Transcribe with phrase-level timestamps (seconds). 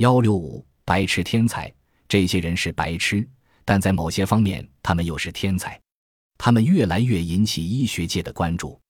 [0.00, 1.70] 幺六五白痴天才，
[2.08, 3.28] 这些人是白痴，
[3.66, 5.78] 但在某些方面他们又是天才。
[6.38, 8.80] 他们越来越引起医学界的关注。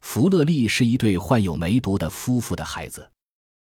[0.00, 3.06] 弗勒利是一对患有梅毒的夫妇的孩子，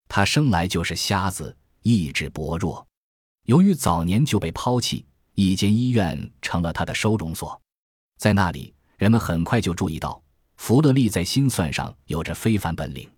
[0.08, 2.88] 他生来就是瞎子，意志薄弱。
[3.47, 7.62] 由于早年就被抛弃，一间医院成了他的收容所。
[8.17, 10.24] 在那里，人们很快就注意到
[10.56, 13.12] 弗勒利在心算上有着非凡本领。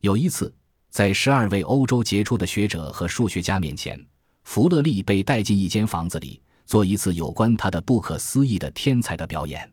[0.00, 0.50] 有一次，
[0.90, 4.02] 在十二位欧洲杰出的学者和数学家面前，
[4.44, 9.70] 弗勒利被带进一间房子里，做一次有关他的不可思议的天才的表演。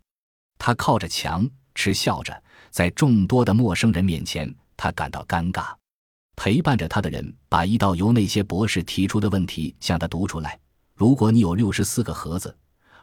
[0.57, 2.43] 他靠着墙，嗤笑着。
[2.69, 5.73] 在众多的陌生人面前，他感到尴尬。
[6.35, 10.59] 陪伴着他的人把一道由那些博士提出的问题向他读出来：
[10.93, 12.53] 如果你有六十四个盒子，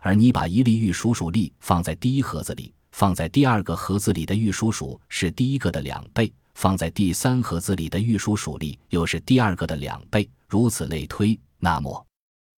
[0.00, 12.06] 而你把一粒玉鼠鼠粒放在第一盒子里，放在第二个盒子里的玉鼠鼠是第一个的两倍，放在第三盒子里的玉鼠鼠粒又是第二个的两倍，如此类推，那么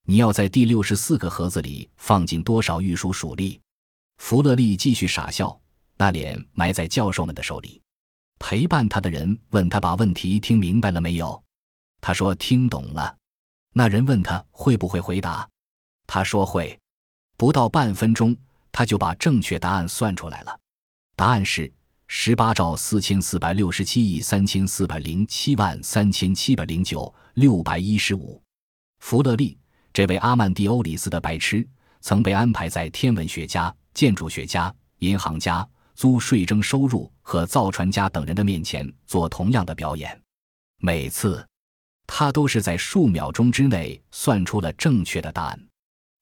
[0.06, 3.60] 你要在第六十四个盒子里放进多少玉鼠鼠粒？
[4.18, 5.58] 弗勒利继续傻笑。
[5.96, 7.80] 那脸埋在教授们的手里，
[8.40, 11.40] 陪伴他的人问他把问题听明白了没有？
[12.00, 13.16] 他说听懂了。
[13.72, 15.48] 那人问他会不会回答？
[16.06, 16.76] 他说会。
[17.36, 18.36] 不到半分钟，
[18.72, 20.58] 他就把正确答案算出来了。
[21.14, 21.72] 答案是
[22.06, 28.40] 十八兆四千四百六十七亿三千四百零七万三千七百零九六百一十五。
[28.98, 29.58] 弗勒利，
[29.92, 31.66] 这位阿曼蒂欧里斯的白痴，
[32.00, 35.66] 曾被安排在天文学家、建筑学家、银行家。
[35.96, 40.20] 租税征收入和造船家等人的面前做同样的表演，
[40.80, 41.46] 每次
[42.04, 45.68] 他都是在数秒钟之内算出了正确的答案。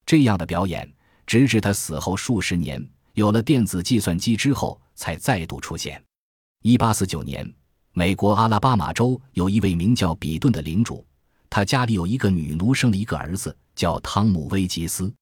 [0.04, 0.86] 这样的表演，
[1.26, 6.02] 直至他死后数十年，有了电子计算机之后，才再度出现。
[6.62, 7.52] 一八四九年，
[7.92, 11.04] 美国阿拉巴马州有一位名叫比顿的领主，
[11.50, 15.12] 他家里有一个女奴，生了一个儿子，叫汤姆·威吉斯。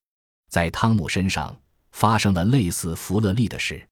[0.48, 1.56] 在汤姆身上
[1.92, 3.86] 发生了类似弗勒利的事。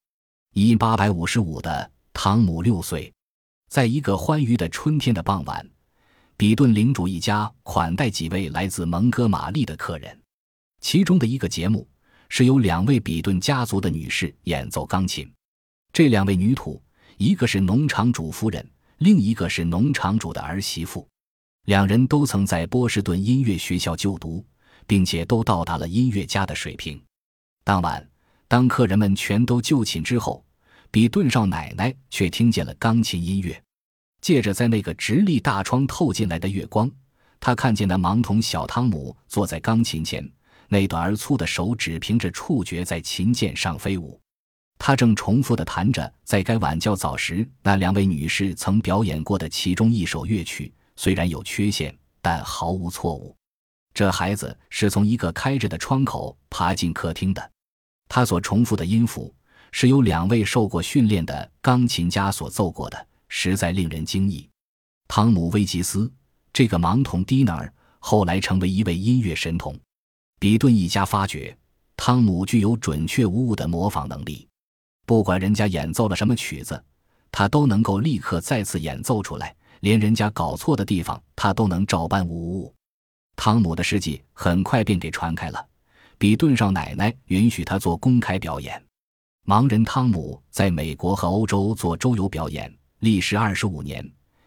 [0.55, 3.13] 一八百五十五的汤姆六岁，
[3.69, 5.69] 在一个欢愉的春天的傍晚，
[6.37, 10.21] 比顿领主一家款待几位来自蒙哥马利的客人。
[10.81, 11.87] 其中的一个节目
[12.29, 15.31] 是由两位比顿家族的女士演奏钢琴。
[15.99, 16.81] 这两位女土，
[17.17, 18.65] 一个是农场主夫人，
[18.99, 21.05] 另一个是农场主的儿媳妇。
[21.65, 24.47] 两人都曾在波士顿音乐学校就读，
[24.87, 27.03] 并且都到达了音乐家的水平。
[27.65, 28.09] 当晚。
[28.47, 30.45] 当客人们全都就寝之后，
[30.93, 33.61] 比顿少奶奶却听见了钢琴音乐。
[34.21, 36.89] 借着在那个直立大窗透进来的月光，
[37.41, 40.31] 她看见那盲童小汤姆坐在钢琴前，
[40.69, 44.21] 那短而粗的手指凭着触觉在琴键上飞舞。
[44.79, 53.37] 他正重复地弹着在该晚教早时那两位女士曾表演过的其中一首乐曲，虽然有缺陷，但毫无错误。
[53.93, 57.51] 这孩子是从一个开着的窗口爬进客厅的。
[58.09, 59.35] 他所重复的音符
[59.73, 64.49] 是由两位受过训练的钢琴家所奏过的，实在令人惊异。
[65.09, 66.11] 汤姆·威吉斯
[66.53, 69.79] 这个盲童迪纳尔后来成为一位音乐神童。
[70.39, 71.55] 比顿一家发觉
[71.97, 74.48] 汤姆具有准确无误的模仿能力，
[75.09, 76.85] 不管人家演奏了什么曲子，
[77.33, 82.75] 他都能够立刻再次演奏出来，连人家搞错的地方他都能照搬无误。
[83.35, 85.67] 汤姆的事迹很快便给传开了。
[86.19, 88.79] 比顿少奶奶允许他做公开表演。
[89.47, 94.07] 盲人汤姆在美国和欧洲做周游表演，历时二十五年，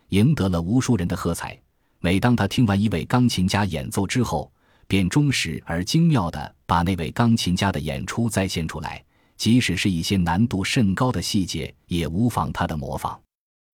[0.10, 1.60] 赢得了无数人的喝彩。
[2.00, 4.54] 每当他听完一位钢琴家演奏之后，
[4.86, 9.04] 便忠实而精妙地把那位钢琴家的演出再现出来，
[9.42, 13.20] 即使是一些难度甚高的细节，也无妨他的模仿。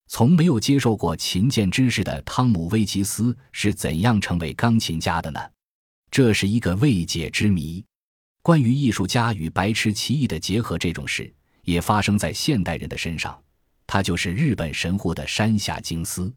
[0.07, 5.41] 从没有接受过琴键知识的汤姆·威吉斯是怎样成为钢琴家的呢？
[6.09, 7.83] 这是一个未解之谜。
[8.41, 11.29] 关于艺术家与白痴奇异的结合这种事，
[11.63, 13.37] 也发生在现代人的身上。
[13.85, 16.33] 他就是日本神户的山下京司。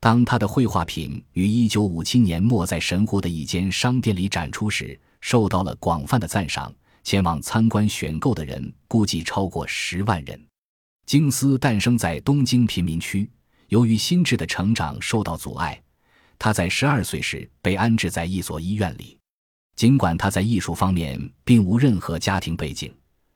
[0.00, 6.74] 当他的绘画品于1957年末在神户的一间商店里展出时，受到了广泛的赞赏。
[7.04, 10.42] 前往参观选购的人估计超过十万人。
[11.06, 13.30] 京司诞生在东京贫民区，
[13.68, 15.80] 由于心智的成长受到阻碍。
[16.38, 19.16] 他在十二岁时被安置在一所医院里，
[19.76, 22.92] 尽管他在艺术方面并无任何家庭背景，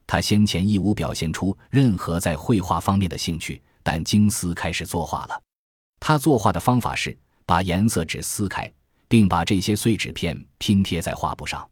[0.07, 3.63] 他先前亦无表现出任何在绘画方面的兴趣。
[3.83, 5.43] 但京斯开始作画了。
[5.99, 7.17] 他作画的方法是
[7.47, 8.71] 把颜色纸撕开，
[9.09, 11.67] 并把这些碎纸片拼贴在画布上。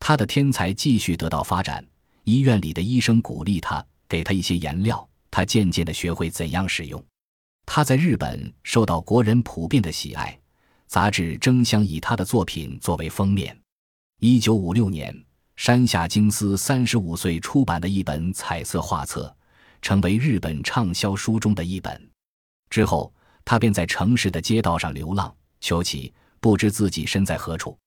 [0.00, 1.86] 他的天才继续得到发展。
[2.24, 7.02] 医院里的医生鼓励他，给他一些颜料，他渐渐地学会怎样使用。
[7.64, 10.36] 他在日本受到国人普遍的喜爱。
[10.88, 13.56] 杂志争相以他的作品作为封面。
[14.18, 15.16] 一九五六年，
[15.54, 19.32] 山下京司三十五岁出版的一本彩色画册，
[19.80, 22.10] 成为日本畅销书中的一本。
[22.70, 23.14] 之后，
[23.44, 27.78] 他便在城市的街道上流浪，求乞，不知自己身在何处。